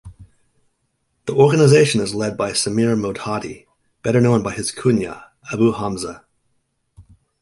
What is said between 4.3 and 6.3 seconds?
by his kunya, Abu Hamza.